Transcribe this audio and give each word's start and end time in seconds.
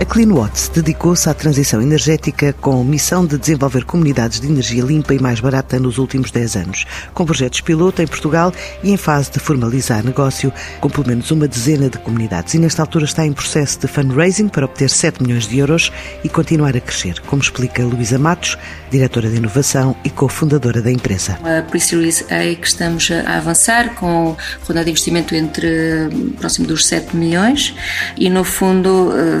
A 0.00 0.04
CleanWatts 0.04 0.68
dedicou-se 0.68 1.28
à 1.28 1.34
transição 1.34 1.82
energética 1.82 2.52
com 2.52 2.84
missão 2.84 3.26
de 3.26 3.36
desenvolver 3.36 3.84
comunidades 3.84 4.38
de 4.38 4.46
energia 4.46 4.80
limpa 4.80 5.12
e 5.12 5.18
mais 5.18 5.40
barata 5.40 5.76
nos 5.80 5.98
últimos 5.98 6.30
10 6.30 6.54
anos, 6.54 6.86
com 7.12 7.26
projetos 7.26 7.60
piloto 7.62 8.00
em 8.00 8.06
Portugal 8.06 8.52
e 8.84 8.92
em 8.92 8.96
fase 8.96 9.32
de 9.32 9.40
formalizar 9.40 10.04
negócio 10.04 10.52
com 10.80 10.88
pelo 10.88 11.08
menos 11.08 11.32
uma 11.32 11.48
dezena 11.48 11.90
de 11.90 11.98
comunidades. 11.98 12.54
E 12.54 12.60
nesta 12.60 12.80
altura 12.80 13.06
está 13.06 13.26
em 13.26 13.32
processo 13.32 13.80
de 13.80 13.88
fundraising 13.88 14.46
para 14.46 14.66
obter 14.66 14.88
7 14.88 15.20
milhões 15.20 15.48
de 15.48 15.58
euros 15.58 15.90
e 16.22 16.28
continuar 16.28 16.76
a 16.76 16.80
crescer, 16.80 17.18
como 17.22 17.42
explica 17.42 17.82
Luísa 17.82 18.20
Matos, 18.20 18.56
diretora 18.92 19.28
de 19.28 19.38
inovação 19.38 19.96
e 20.04 20.10
cofundadora 20.10 20.80
da 20.80 20.92
empresa. 20.92 21.40
A 21.42 21.62
Pre-Series 21.62 22.22
A 22.30 22.54
que 22.54 22.68
estamos 22.68 23.10
a 23.10 23.36
avançar 23.36 23.96
com 23.96 24.36
ronda 24.64 24.84
de 24.84 24.90
investimento 24.90 25.34
entre 25.34 26.08
próximo 26.38 26.68
dos 26.68 26.86
7 26.86 27.16
milhões 27.16 27.74
e 28.16 28.30
no 28.30 28.44
fundo 28.44 29.12
eh, 29.12 29.40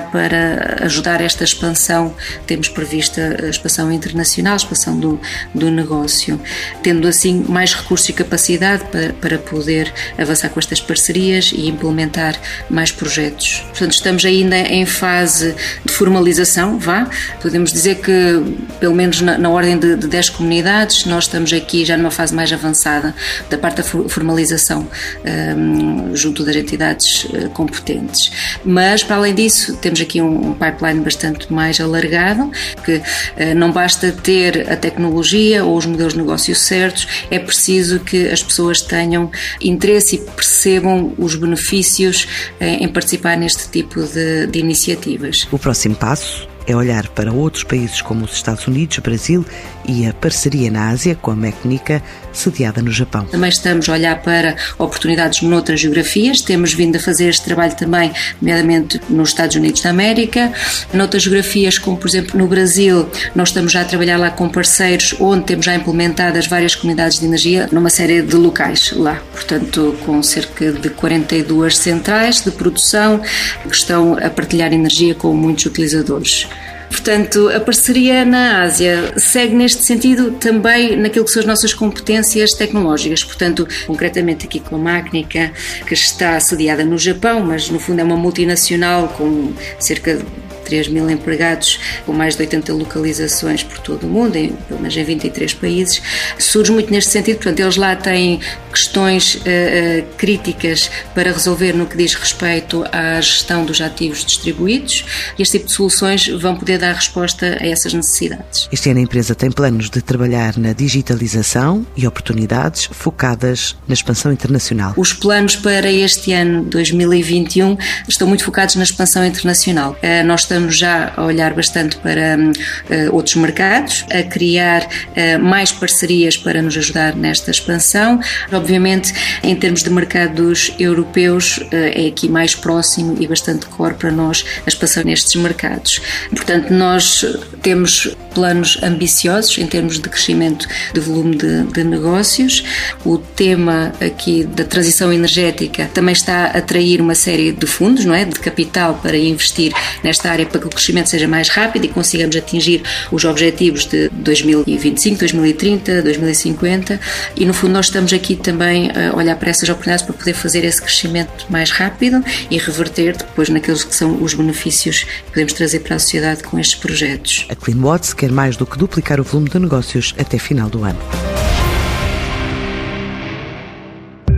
para 0.00 0.84
ajudar 0.84 1.20
esta 1.20 1.44
expansão. 1.44 2.14
Temos 2.46 2.68
prevista 2.68 3.36
a 3.42 3.48
expansão 3.48 3.92
internacional, 3.92 4.54
a 4.54 4.56
expansão 4.56 4.98
do, 4.98 5.20
do 5.54 5.70
negócio, 5.70 6.40
tendo 6.82 7.06
assim 7.08 7.44
mais 7.48 7.74
recursos 7.74 8.08
e 8.08 8.12
capacidade 8.12 8.84
para, 8.84 9.12
para 9.14 9.38
poder 9.38 9.92
avançar 10.18 10.48
com 10.48 10.58
estas 10.58 10.80
parcerias 10.80 11.52
e 11.54 11.68
implementar 11.68 12.38
mais 12.68 12.90
projetos. 12.90 13.62
Portanto, 13.68 13.92
estamos 13.92 14.24
ainda 14.24 14.56
em 14.56 14.86
fase 14.86 15.54
de 15.84 15.92
formalização, 15.92 16.78
vá. 16.78 17.08
Podemos 17.40 17.72
dizer 17.72 17.96
que, 17.96 18.42
pelo 18.80 18.94
menos 18.94 19.20
na, 19.20 19.38
na 19.38 19.50
ordem 19.50 19.78
de, 19.78 19.96
de 19.96 20.06
10 20.06 20.30
comunidades, 20.30 21.04
nós 21.06 21.24
estamos 21.24 21.52
aqui 21.52 21.84
já 21.84 21.96
numa 21.96 22.10
fase 22.10 22.34
mais 22.34 22.52
avançada 22.52 23.14
da 23.50 23.58
parte 23.58 23.76
da 23.78 23.82
formalização 23.82 24.86
um, 25.24 26.14
junto 26.14 26.44
das 26.44 26.56
entidades 26.56 27.24
uh, 27.24 27.50
competentes. 27.50 28.30
Mas, 28.64 29.02
para 29.02 29.16
além 29.16 29.34
disso, 29.34 29.76
temos 29.84 30.00
aqui 30.00 30.22
um 30.22 30.54
pipeline 30.54 31.00
bastante 31.00 31.52
mais 31.52 31.78
alargado, 31.78 32.50
que 32.86 33.02
eh, 33.36 33.54
não 33.54 33.70
basta 33.70 34.10
ter 34.10 34.72
a 34.72 34.76
tecnologia 34.76 35.62
ou 35.62 35.76
os 35.76 35.84
modelos 35.84 36.14
de 36.14 36.20
negócio 36.20 36.54
certos, 36.56 37.06
é 37.30 37.38
preciso 37.38 38.00
que 38.00 38.28
as 38.28 38.42
pessoas 38.42 38.80
tenham 38.80 39.30
interesse 39.60 40.16
e 40.16 40.18
percebam 40.18 41.12
os 41.18 41.36
benefícios 41.36 42.26
eh, 42.58 42.76
em 42.80 42.88
participar 42.88 43.36
neste 43.36 43.68
tipo 43.68 44.02
de, 44.02 44.46
de 44.46 44.58
iniciativas. 44.58 45.46
O 45.52 45.58
próximo 45.58 45.94
passo 45.94 46.53
é 46.66 46.74
olhar 46.74 47.08
para 47.08 47.32
outros 47.32 47.64
países 47.64 48.00
como 48.00 48.24
os 48.24 48.32
Estados 48.32 48.66
Unidos, 48.66 48.98
Brasil 48.98 49.44
e 49.86 50.06
a 50.06 50.12
parceria 50.12 50.70
na 50.70 50.88
Ásia 50.88 51.14
com 51.14 51.30
a 51.30 51.36
Mecnica, 51.36 52.02
sediada 52.32 52.82
no 52.82 52.90
Japão. 52.90 53.26
Também 53.26 53.50
estamos 53.50 53.88
a 53.88 53.92
olhar 53.92 54.22
para 54.22 54.56
oportunidades 54.78 55.42
noutras 55.42 55.80
geografias, 55.80 56.40
temos 56.40 56.72
vindo 56.72 56.96
a 56.96 57.00
fazer 57.00 57.28
este 57.28 57.44
trabalho 57.44 57.76
também, 57.76 58.12
nomeadamente 58.40 59.00
nos 59.08 59.30
Estados 59.30 59.56
Unidos 59.56 59.80
da 59.82 59.90
América, 59.90 60.52
noutras 60.92 61.22
geografias, 61.22 61.78
como 61.78 61.96
por 61.96 62.08
exemplo 62.08 62.38
no 62.38 62.46
Brasil, 62.46 63.08
nós 63.34 63.48
estamos 63.48 63.72
já 63.72 63.82
a 63.82 63.84
trabalhar 63.84 64.16
lá 64.16 64.30
com 64.30 64.48
parceiros 64.48 65.14
onde 65.20 65.44
temos 65.44 65.66
já 65.66 65.74
implementadas 65.74 66.46
várias 66.46 66.74
comunidades 66.74 67.18
de 67.18 67.26
energia 67.26 67.68
numa 67.70 67.90
série 67.90 68.22
de 68.22 68.36
locais 68.36 68.92
lá, 68.92 69.22
portanto 69.32 69.96
com 70.04 70.22
cerca 70.22 70.72
de 70.72 70.90
42 70.90 71.76
centrais 71.76 72.42
de 72.42 72.50
produção 72.50 73.20
que 73.62 73.74
estão 73.74 74.16
a 74.18 74.30
partilhar 74.30 74.72
energia 74.72 75.14
com 75.14 75.34
muitos 75.34 75.66
utilizadores. 75.66 76.48
Portanto, 76.94 77.48
a 77.48 77.58
parceria 77.58 78.24
na 78.24 78.62
Ásia 78.62 79.18
segue 79.18 79.52
neste 79.52 79.82
sentido 79.82 80.30
também 80.30 80.96
naquilo 80.96 81.24
que 81.24 81.30
são 81.32 81.40
as 81.40 81.46
nossas 81.46 81.74
competências 81.74 82.52
tecnológicas. 82.52 83.24
Portanto, 83.24 83.66
concretamente 83.84 84.46
aqui 84.46 84.60
com 84.60 84.76
a 84.76 84.78
Magnica, 84.78 85.52
que 85.84 85.92
está 85.92 86.38
sediada 86.38 86.84
no 86.84 86.96
Japão, 86.96 87.40
mas 87.40 87.68
no 87.68 87.80
fundo 87.80 87.98
é 87.98 88.04
uma 88.04 88.16
multinacional 88.16 89.08
com 89.08 89.52
cerca 89.80 90.14
de 90.14 90.24
3 90.64 90.88
mil 90.88 91.08
empregados, 91.08 91.78
com 92.06 92.12
mais 92.12 92.34
de 92.36 92.42
80 92.42 92.72
localizações 92.72 93.62
por 93.62 93.78
todo 93.78 94.06
o 94.06 94.10
mundo, 94.10 94.36
em, 94.36 94.52
pelo 94.68 94.80
menos 94.80 94.96
em 94.96 95.04
23 95.04 95.54
países, 95.54 96.02
surge 96.38 96.72
muito 96.72 96.90
neste 96.90 97.10
sentido. 97.10 97.36
Portanto, 97.36 97.60
eles 97.60 97.76
lá 97.76 97.94
têm 97.96 98.40
questões 98.70 99.36
uh, 99.36 100.04
críticas 100.16 100.90
para 101.14 101.30
resolver 101.32 101.72
no 101.74 101.86
que 101.86 101.96
diz 101.96 102.14
respeito 102.14 102.84
à 102.90 103.20
gestão 103.20 103.64
dos 103.64 103.80
ativos 103.80 104.24
distribuídos 104.24 105.04
e 105.38 105.42
este 105.42 105.58
tipo 105.58 105.66
de 105.68 105.72
soluções 105.72 106.26
vão 106.28 106.56
poder 106.56 106.78
dar 106.78 106.94
resposta 106.94 107.58
a 107.60 107.66
essas 107.66 107.94
necessidades. 107.94 108.68
Este 108.72 108.90
ano 108.90 108.98
a 108.98 109.02
empresa 109.02 109.34
tem 109.34 109.50
planos 109.50 109.90
de 109.90 110.02
trabalhar 110.02 110.56
na 110.58 110.72
digitalização 110.72 111.86
e 111.96 112.06
oportunidades 112.06 112.88
focadas 112.90 113.76
na 113.86 113.94
expansão 113.94 114.32
internacional. 114.32 114.94
Os 114.96 115.12
planos 115.12 115.56
para 115.56 115.90
este 115.90 116.32
ano 116.32 116.64
2021 116.64 117.76
estão 118.08 118.26
muito 118.26 118.44
focados 118.44 118.74
na 118.74 118.82
expansão 118.82 119.24
internacional. 119.24 119.92
Uh, 120.02 120.26
nós 120.26 120.40
estamos 120.40 120.63
já 120.70 121.12
a 121.16 121.24
olhar 121.24 121.54
bastante 121.54 121.96
para 121.96 122.36
uh, 122.38 123.14
outros 123.14 123.36
mercados, 123.36 124.04
a 124.10 124.22
criar 124.22 124.82
uh, 124.82 125.42
mais 125.42 125.72
parcerias 125.72 126.36
para 126.36 126.60
nos 126.62 126.76
ajudar 126.76 127.14
nesta 127.16 127.50
expansão. 127.50 128.20
Obviamente, 128.52 129.12
em 129.42 129.54
termos 129.54 129.82
de 129.82 129.90
mercados 129.90 130.74
europeus, 130.78 131.58
uh, 131.58 131.68
é 131.72 132.06
aqui 132.08 132.28
mais 132.28 132.54
próximo 132.54 133.16
e 133.20 133.26
bastante 133.26 133.66
core 133.66 133.94
para 133.94 134.10
nós 134.10 134.44
a 134.66 134.68
expansão 134.68 135.02
nestes 135.04 135.34
mercados. 135.40 136.00
Portanto, 136.30 136.72
nós 136.72 137.24
temos 137.62 138.14
planos 138.34 138.78
ambiciosos 138.82 139.56
em 139.58 139.66
termos 139.66 139.98
de 139.98 140.08
crescimento 140.08 140.66
de 140.92 141.00
volume 141.00 141.36
de, 141.36 141.62
de 141.64 141.84
negócios. 141.84 142.64
O 143.04 143.16
tema 143.16 143.92
aqui 144.00 144.44
da 144.44 144.64
transição 144.64 145.12
energética 145.12 145.88
também 145.94 146.12
está 146.12 146.46
a 146.46 146.58
atrair 146.58 147.00
uma 147.00 147.14
série 147.14 147.52
de 147.52 147.66
fundos, 147.66 148.04
não 148.04 148.14
é, 148.14 148.24
de 148.24 148.38
capital 148.38 148.98
para 149.00 149.16
investir 149.16 149.72
nesta 150.02 150.30
área 150.30 150.43
para 150.50 150.60
que 150.60 150.66
o 150.66 150.70
crescimento 150.70 151.10
seja 151.10 151.28
mais 151.28 151.48
rápido 151.48 151.84
e 151.84 151.88
consigamos 151.88 152.36
atingir 152.36 152.82
os 153.10 153.24
objetivos 153.24 153.86
de 153.86 154.08
2025, 154.10 155.18
2030, 155.18 156.02
2050 156.02 157.00
e 157.36 157.44
no 157.44 157.54
fundo 157.54 157.72
nós 157.72 157.86
estamos 157.86 158.12
aqui 158.12 158.36
também 158.36 158.90
a 158.90 159.16
olhar 159.16 159.36
para 159.36 159.50
essas 159.50 159.68
oportunidades 159.68 160.04
para 160.04 160.14
poder 160.14 160.34
fazer 160.34 160.64
esse 160.64 160.80
crescimento 160.80 161.46
mais 161.48 161.70
rápido 161.70 162.22
e 162.50 162.58
reverter 162.58 163.16
depois 163.16 163.48
naqueles 163.48 163.84
que 163.84 163.94
são 163.94 164.22
os 164.22 164.34
benefícios 164.34 165.04
que 165.04 165.30
podemos 165.30 165.52
trazer 165.52 165.80
para 165.80 165.96
a 165.96 165.98
sociedade 165.98 166.42
com 166.42 166.58
estes 166.58 166.78
projetos. 166.78 167.46
A 167.48 167.54
CleanWatts 167.54 168.12
quer 168.14 168.30
mais 168.30 168.56
do 168.56 168.66
que 168.66 168.78
duplicar 168.78 169.20
o 169.20 169.24
volume 169.24 169.50
de 169.50 169.58
negócios 169.58 170.14
até 170.18 170.38
final 170.38 170.68
do 170.68 170.84
ano. 170.84 171.33